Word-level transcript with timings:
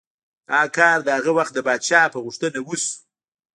دا 0.49 0.61
کار 0.77 0.97
د 1.03 1.07
هغه 1.17 1.31
وخت 1.37 1.53
د 1.55 1.59
پادشاه 1.67 2.11
په 2.13 2.19
غوښتنه 2.25 2.59
وشو. 2.63 2.93